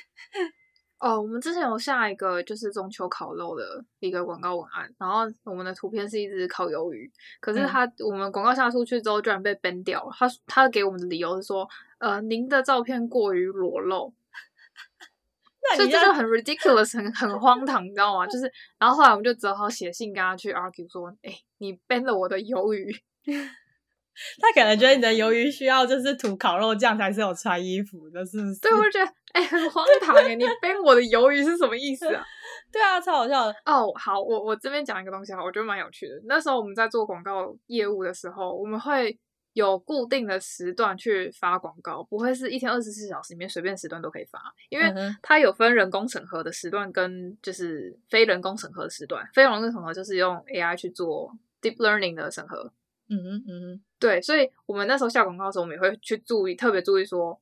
[1.05, 10.11] 哦，我们之前有下一个就是中秋烤肉的一个广告文案，然后我们的图片是一只烤鱿鱼，可是他、嗯、我们广告下出去之后，居然被 ban 掉了。
[10.19, 14.15] 他他给我们的理由是说，呃，您的照片过于裸露，
[15.63, 18.27] 那所以这就很 ridiculous，很很荒唐，你知道吗？
[18.27, 22.91] 就是，然后后来我们就只好写信跟他去 argue 说，哎、欸，你 ban 了我的鱿鱼。
[24.41, 28.61] 他可能觉得你的鱿鱼需要就是涂烤肉酱才是有穿衣服的，是不是？
[28.61, 30.35] 对，我就觉得哎、欸，很荒唐哎！
[30.37, 32.25] 你 ban 我的鱿鱼是什么意思啊？
[32.71, 33.83] 对啊，超好笑的哦。
[33.83, 36.15] Oh, 好，我我这边讲一个东西哈，我觉得蛮有趣的。
[36.27, 39.19] 那时候我们在做广告业务的时候，我们会
[39.55, 49.29] 有固定的时段去发广告，不会是一天二十四小时里面随便时段都可以发，因为它有分人工审核的时段跟就是非人工审核的时段。
[49.35, 52.73] 非人工审核就是用 AI 去做 deep learning 的审核。
[53.09, 57.39] 嗯嗯嗯，对，所以我们那时候下广告的时候，我们也会去注意，特别注意说，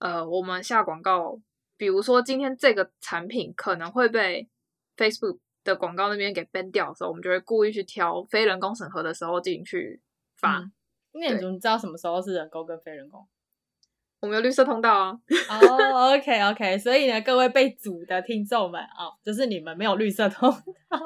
[0.00, 1.40] 呃，我们下广告，
[1.76, 4.48] 比如说今天这个产品可能会被
[4.96, 10.00] Facebook 的广告那边给 ban 掉的时候，我们就会故意去挑非人工审核的时候进去
[10.36, 10.58] 发。
[10.58, 10.72] 嗯，
[11.12, 13.26] 那你怎么知道什么时候是人工跟非人工？
[14.20, 15.18] 我们有绿色通道啊！
[15.48, 20.50] 哦，OK，OK，所以呢，各位被组的听众们啊，就是你们没有绿色通
[20.90, 20.98] 道，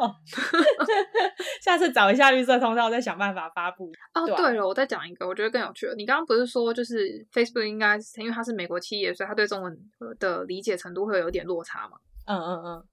[1.62, 3.92] 下次找一下绿色通道，再想办法发布。
[4.14, 5.94] 哦，对了，我再讲一个，我觉得更有趣了。
[5.94, 9.78] 你刚刚不是说，就是 Facebook 应该是因为它是美国企业，所以它对中文
[10.18, 11.96] 的理解程度会有点落差嘛？
[12.26, 12.84] 嗯嗯嗯。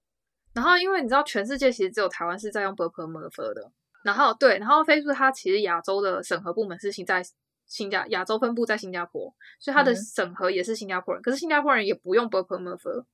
[0.54, 3.72] 然后，因为你知道，全世界其实只有台湾是在用 *Burplemurphy* 的。
[4.04, 7.24] 然后，对，然后 Facebook 它其实亚洲的审核部门是现在。
[7.72, 11.22] 新加亚洲分部在新加坡，所以他的审核也是新加坡人。
[11.22, 13.06] 嗯、可是新加坡人也不用 Burper Murphy，。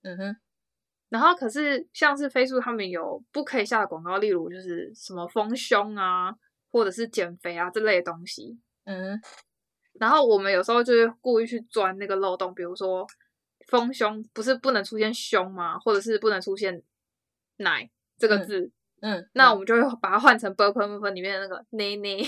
[0.00, 0.36] 嗯哼。
[1.10, 6.34] 然后，可是像是 Facebook 他们有不可以下的广告，例如就是什么丰胸啊，
[6.72, 8.58] 或者是减肥啊这类的东西。
[8.84, 9.20] 嗯。
[10.00, 13.06] 然后我们有时候就是故意去钻那个漏洞，比如说
[13.66, 15.78] 丰胸不是不能出现胸吗？
[15.78, 16.82] 或者是不能出现
[17.58, 18.60] 奶这个字。
[19.02, 19.18] 嗯。
[19.18, 22.26] 嗯，那我们就会把它换成 Burper Murphy 里面的那个内内。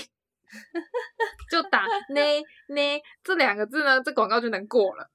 [1.49, 2.21] 就打“呢
[2.69, 5.09] 呢”这两个字呢，这广告就能过了。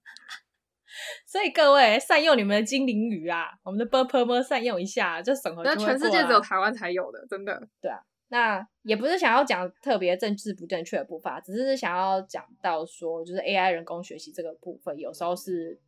[1.27, 7.61] 所以各位善用你们的精灵语啊，我们的 purple 善用一下，就审核就、全世界只有台湾才有的，真的。
[7.81, 15.81] 对啊，那也不是想要讲特别政治不正确的步伐，只是想要讲到说，就是 AI 人工学习这个部分，有时候是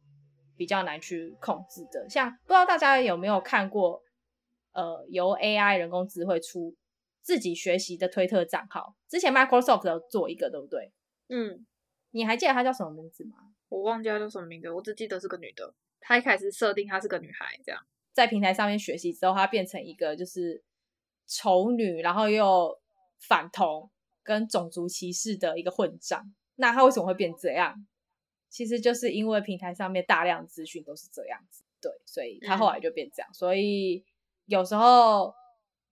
[0.57, 2.09] 比较难去控制的。
[2.11, 4.03] 像不知道大家有没有看过，
[4.73, 6.75] 呃，由 AI 人工智慧出
[7.27, 10.93] 自己学习的推特账号，之前 Microsoft 有做一个，对不对？
[11.27, 11.67] 嗯，
[12.13, 13.53] 你还记得她叫什么名字吗？
[13.69, 15.75] 我忘记她叫什么名字，我只记得是个女的。
[15.99, 20.63] 她一开始设定她是个女孩，这样在平台上面学习之后，她变成一个就是
[21.27, 22.79] 丑女，然后又
[23.19, 23.91] 反同
[24.23, 26.33] 跟种族歧视的一个混账。
[26.55, 27.75] 那她为什么会变这样？
[28.49, 33.29] 其实就是因为平台上面大量资讯都是这样子，对，所以她后来就变这样。
[33.29, 34.05] 嗯、所以
[34.45, 35.35] 有时候。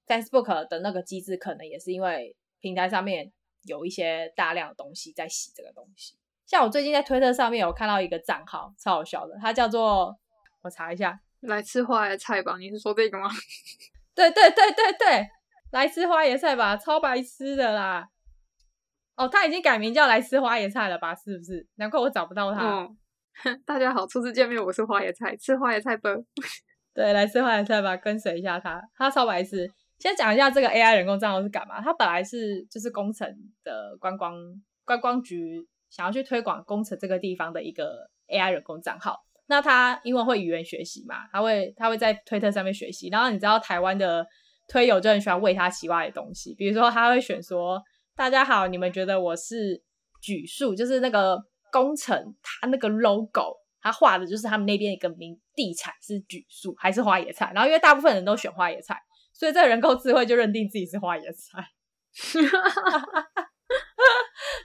[0.06, 3.32] Facebook 的那个机制可能也是因为平台上面
[3.64, 6.14] 有一些大量的东西在洗这个东西。
[6.46, 10.14] 像我最近在推特上面有看到一个账号，超好笑的，它叫做
[10.62, 12.56] 我查一下，来吃花椰菜吧？
[12.58, 13.28] 你是说这个吗？
[14.14, 15.28] 对对对对对，
[15.72, 18.06] 来吃花椰菜吧，超白痴的啦！
[19.16, 21.14] 哦，他已经改名叫来吃花椰菜了吧？
[21.14, 21.66] 是不是？
[21.76, 22.62] 难怪我找不到他。
[22.62, 22.96] 哦、
[23.64, 26.10] 大家好，初次见面，我是花椰菜，吃花椰菜吧。
[26.92, 29.72] 对，来吃花椰菜吧，跟随一下他，他超白痴。
[30.04, 31.80] 先讲一下这个 AI 人工账号是干嘛？
[31.80, 33.26] 它本来是就是工程
[33.62, 34.36] 的观光
[34.84, 39.18] 观光局想要去推广工程这个地方的一个 AI 人工账号。
[39.46, 43.08] 那它因为会语言学习嘛，它会它会在推特上面学习。
[43.08, 44.26] 然后你知道台湾的
[44.68, 47.82] 推友就很喜欢喂它奇怪的东西，比如说他会选说
[48.14, 49.82] ：“大家好，你们觉得我是
[50.22, 50.74] 櫸树？
[50.74, 57.50] 就是那个工程，它那个 logo，它画的就是他们那边一个名地产是櫸树还是花椰菜？
[57.54, 59.00] 然后因为大部分人都选花椰菜。
[59.34, 61.68] 所以这人工智慧就认定自己是花野菜。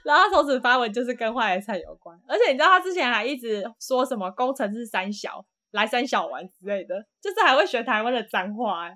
[0.04, 8.90] 然后他从此发文就是跟花椰菜有关，而且你知道他之前还一直说什么工程是三小来三小玩之类的，就是还会学台湾的脏话，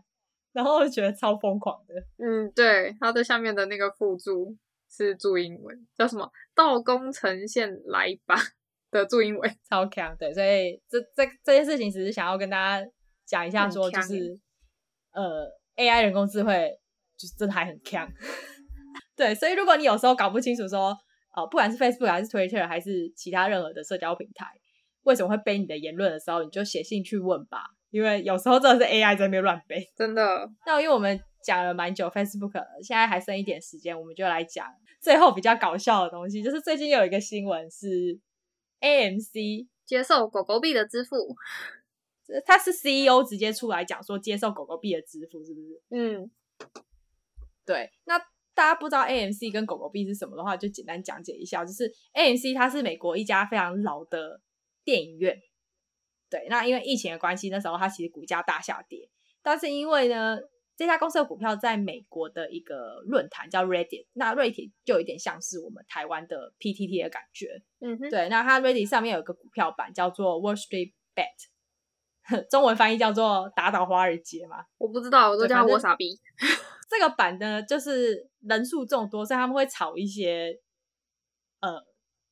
[0.52, 1.94] 然后我就觉得超疯狂的。
[2.18, 4.56] 嗯，对，他的下面的那个附注
[4.90, 8.36] 是注英文，叫什么“到工程线来吧”
[8.90, 10.16] 的注英文，超强。
[10.16, 12.86] 对，所以这这这件事情只是想要跟大家
[13.26, 14.38] 讲一下，说就是
[15.12, 16.70] 呃，AI 人工智慧
[17.16, 18.08] 就是真的还很强。
[19.16, 20.96] 对，所以如果你有时候搞不清楚说，
[21.36, 24.46] 哦，不管是 Facebook 还是 Twitter 还是其他任何的社交平台，
[25.02, 30.50] 为什么会背你的言论的时候，你就写信去问吧，因为有时候真的是 AI 在那边乱背，真的。
[30.66, 34.66] 那因为我们讲了蛮久 Facebook，现在还剩一点时间，我们就来讲
[35.00, 38.18] 最后比较搞笑的东西，就是最近有一个新闻是
[38.80, 41.16] AMC 接受狗狗币的支付，
[42.46, 45.82] 他是 CEO 直接出来讲说接受狗狗币的支付，是不是？
[45.90, 46.30] 嗯，
[47.64, 48.20] 对，那。
[48.56, 51.64] 大家不知道 AMC 跟狗狗币是什么的话，就简单讲解一下。
[51.64, 54.40] 就是 AMC 它是美国一家非常老的
[54.84, 55.36] 电影院，
[56.30, 56.46] 对。
[56.48, 59.10] 那因为疫情的关系，那时候它其实股价大下跌。
[59.42, 60.38] 但是因为呢，
[60.76, 67.60] 这家公司的股票在美国的一个论坛叫 Reddit，那 Reddit 就有一点像是我们台湾的 PTT 的感觉。
[67.80, 68.28] 嗯哼，对。
[68.28, 71.48] 那它 Reddit 上面有一个股票版叫做 Wall Street Bet，
[72.50, 74.64] 中文翻译叫做打倒华尔街嘛？
[74.78, 76.18] 我不知道，我都叫我傻逼。
[76.88, 80.58] 这个版呢，就是人数众多，所以他们会炒一些
[81.60, 81.82] 呃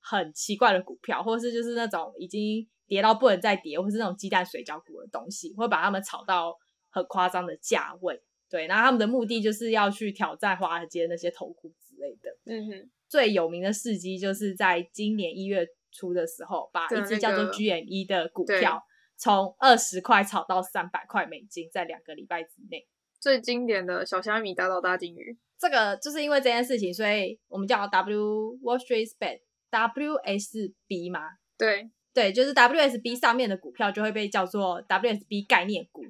[0.01, 6.57] 很奇怪的股票，或者是就是那种已经跌到不能再跌，或是那种鸡蛋水饺股的东西，会把他们炒到
[6.91, 8.23] 很夸张的价位。
[8.49, 12.31] 对，然后他们的目的就是要去挑战华尔街那些头股之类的。
[12.45, 18.83] 嗯哼，最有名的事迹就是在今年一月初的时候，把一只叫做 GME 的股票
[19.23, 22.89] 从二十块炒到三百块美金，在两个礼拜之内。
[23.21, 31.21] 最经典的小虾米打倒大金鱼，这个就是因为这件事情，所以我们叫 W Wall Street Bet WSB 嘛。
[31.57, 36.03] 对对，就是 WSB 上面的股票就会被叫做 WSB 概念股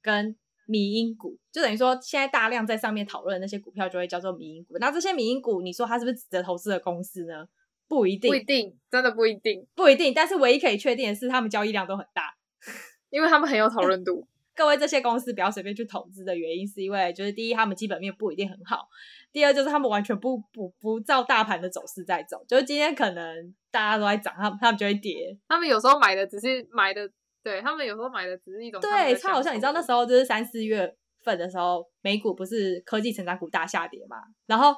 [0.00, 4.78] 跟迷因股，就等于说现在大量在上面讨论的那些股票就会叫做迷因股。
[4.78, 7.46] 那这些迷因股，你说它是不是值得投资的公司呢？
[7.86, 10.14] 不一定，不一定，真的不一定，不一定。
[10.14, 12.35] 但是唯一可以确定的是，他们交易量都很大，
[13.10, 14.26] 因为他们很有讨论度。
[14.56, 18.88] 各位，这些公司不要随便去投资的原因，是因为就是第一，他们基本面不一定很好；
[19.30, 22.42] 第二，就是他们完全不不不照大盘的走势在走。
[22.48, 25.36] 就是今天可能大家都在涨，他们他们就会跌。
[25.46, 27.06] 他们有时候买的只是买的，
[27.42, 34.74] 对他们有时候买的只是一种对，超好像你知道那时候就是三四月份的时候，美股不是科技成长股大下跌嘛，然后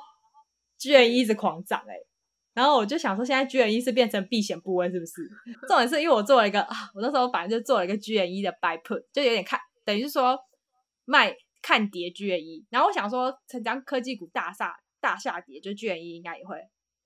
[0.81, 2.08] GME 一直狂涨哎、欸。
[2.59, 5.13] 然后我就想说，现在 G N E 是变成避险部位是不是？
[5.69, 10.37] 重点是因为我做了一个啊，我那时候反正就做了一个 G N E 的 buy put，就有点看，等于是说
[11.05, 12.67] 卖看跌 G N E。
[12.69, 16.57] 然后我想说，成长科技股大厦大下跌，就 G N E 应该也会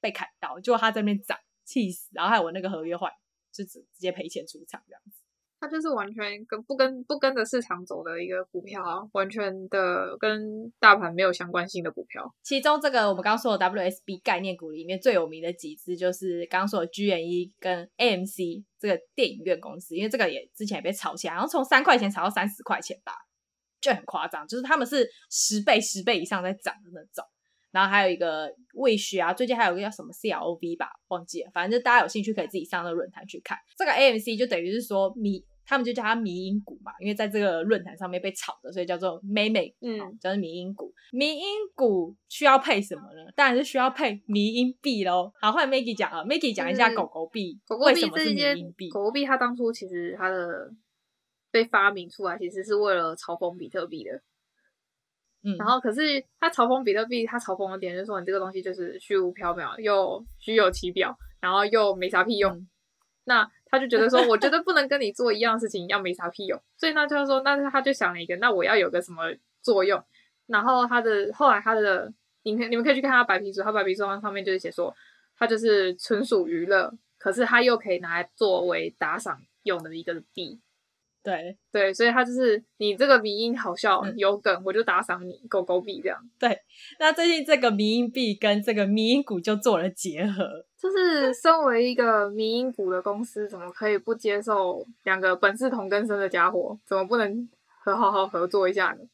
[0.01, 0.59] 被砍到。
[0.59, 2.09] 结果它这边涨，气死！
[2.13, 3.13] 然后还有我那个合约换，
[3.53, 5.22] 就直直接赔钱出场这样子。
[5.63, 12.35] 它就是完全跟不跟不跟着市场走的一个股票啊，完全的跟大盘没有相关性的股票。
[12.43, 23.13] 其中这个我们刚说的 WSB 概念股里面最有名的几只，就是刚刚说的 GNE 跟 AMC 这个电影院公司，因为这个也之前也被炒起来，然后从三块钱炒到三十块钱吧，
[23.81, 27.25] 就很夸张，就是他们是十倍十倍以上在涨的那种。
[27.71, 33.57] 然后还有一个 Wish 啊，最近还有一个叫什么 CLV 吧，忘记了，反正就大家有兴趣可以自己上那个论坛去看。
[33.79, 35.45] 这个 AMC 就等于是说你。
[35.65, 40.93] 他们就叫它迷音股嘛，因为在这个论坛上面被炒的，所以叫做妹妹，嗯，叫做迷音股。
[41.13, 41.45] 迷音
[41.75, 43.31] 股需要配什么呢？
[43.37, 45.33] 当然是需要配迷音币喽。
[45.41, 48.91] 好，换 Maggie 讲啊，Maggie 讲一下狗狗币，狗狗币是迷音币？
[48.91, 50.71] 狗狗币它当初其实它的
[51.51, 54.11] 被发明出来，其实是为了嘲讽比特币的。
[55.45, 62.53] 嗯，然后可是它嘲讽比特币，它嘲讽的点就是说，你这个东西就是虚无缥缈，又虚有其表，然后又没啥屁用。
[62.53, 62.69] 嗯、
[63.25, 66.61] 那他就觉得说，我觉得不能跟你做一样事情，要没啥屁用。
[66.77, 70.03] 所以那就说，那他就想了一个，那我要有个什么作用？
[70.47, 74.95] 然后他的后来他的，你可你们可以去看他白皮书，他白皮书上面就是写说，
[75.39, 80.61] 他就是纯属娱乐，可是他又可以拿来作为打赏用的一个币。
[81.23, 86.19] 对对，所以他就是你这个迷音好笑、嗯、有梗，我就打赏你狗狗币这样。
[86.37, 86.59] 对，
[86.99, 90.67] 那最近这个迷音币跟这个迷音股就做了结合。
[90.77, 96.77] 就是身为一个迷音股的公司，怎么可以不接受两个本是同根生的家伙？
[96.85, 97.49] 怎么不能
[97.85, 99.05] 和好好合作一下呢？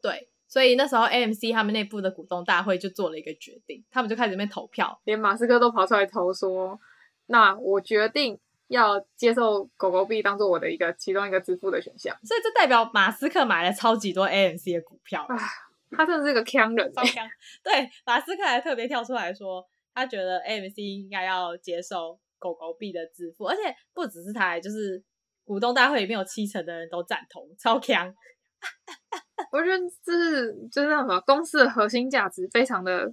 [0.00, 6.80] 对，所以那时候 AMC 他们内部的股东大会就做了一个决定，他们就开始在那边投票，连马斯克都跑出来投说
[7.28, 8.40] ：“那我决定。”
[8.70, 12.16] 要接受狗狗币当做我的一个其中一个支付的选项。
[12.22, 15.36] 所以这代表马斯克买了超级多 AMC 的股票啊，
[15.90, 16.92] 他真的是个坑人。
[17.62, 23.62] 对，马斯克还特别跳出来说，他觉得 AMC 应该要接受狗狗币的支付，而且
[23.92, 25.02] 不只是他，就是
[25.44, 28.14] 股东大会里面有七成的人都赞同，超坑。
[29.50, 33.10] 我觉得这是就是什么公司的核心价值非常的，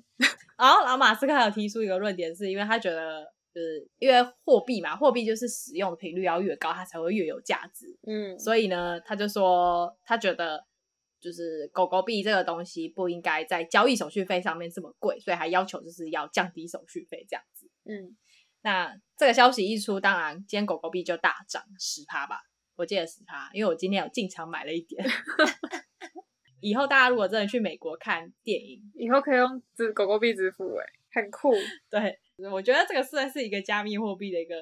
[0.57, 3.25] 然后然后马斯克还有提出一个论点，是因为他觉得
[3.57, 7.87] 就是因为货币嘛，货币就是使用的频率要越高，它才会越有价值。
[8.05, 10.63] 嗯，所以呢，他就说他觉得
[11.19, 17.67] 就是狗狗币这个东西不应该在交易手续费上面这么贵，所以还要求就是要降低手续费这样子。
[17.85, 18.15] 嗯，
[18.61, 22.41] 那这个消息一出，当然今天狗狗币就大涨十趴吧。
[22.75, 25.03] 我记得十趴，因为我今天有进场买了一点。
[26.61, 31.51] 以后大家如果真的去美国看电影，以后可以用支狗狗币支付，哎，很酷。
[31.89, 32.19] 对，
[32.51, 34.55] 我觉得这个算是一个加密货币的一个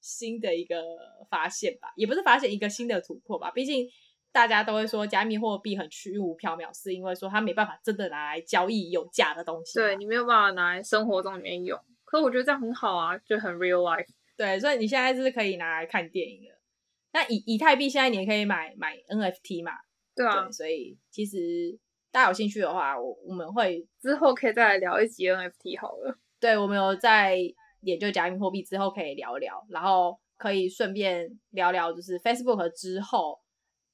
[0.00, 0.82] 新的一个
[1.28, 3.50] 发现吧，也不是发现一个新的突破吧。
[3.50, 3.88] 毕竟
[4.32, 9.78] 大家都会说加密货币很虚无缥缈，是因为说它没办法真的拿来交易有价的东西。
[9.78, 14.06] 对，你没有办法拿来生活中里面用，可我觉得这样很好啊，就很 real life。
[14.36, 16.50] 对，所以你现在是可以拿来看电影的。
[17.12, 19.72] 那以以太币现在你也可以买买 NFT 嘛？
[20.14, 21.78] 对啊对，所以其实
[22.12, 26.18] 大家有兴趣的话，我我们会之后可以再来聊一集 NFT 好了。
[26.40, 27.36] 对，我们有在
[27.82, 33.38] 研究加密货币之后可以聊聊，然后可以顺便聊聊，就是 Facebook 之后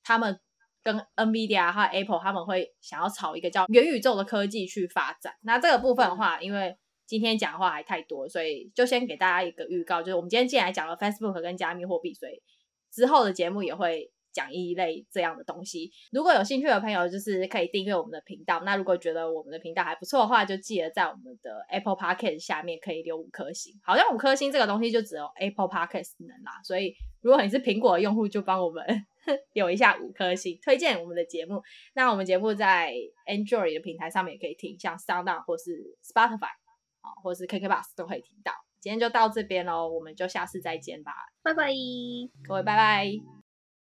[0.04, 0.38] 他们
[0.82, 5.34] 跟 NVIDIA 和 Apple 他们会想要炒一个叫元宇宙的科技去发展。
[5.42, 12.40] 那这个部分的话，因为今天讲的话还太多，所以就先给大家一个预告，就是我们今天既然讲了 Facebook 跟加密货币，所以
[12.92, 15.90] 之后的节目也会讲一类这样的东西。
[16.12, 18.60] 如果有兴趣的朋友，就是可以订阅我们的频道。
[18.66, 23.72] 那如果觉得我们的频道还不错的话，就记得在我们的 Apple Podcast 下面可以留五颗星。
[23.82, 28.84] 好像五颗星这个东西就只有 Apple Podcast 能啦，所以如果你是苹果的用户，就帮我们
[29.54, 31.62] 留一下五颗星，推荐我们的节目。
[31.94, 32.92] 那我们节目在
[33.26, 36.52] Android 的平台上面也可以听，像 SoundOn 或是 Spotify
[37.00, 38.52] 啊，或是 KKBox 都可以听到。
[38.78, 41.12] 今天就到这边喽，我们就下次再见吧，
[41.42, 41.72] 拜拜，
[42.46, 43.45] 各位拜拜。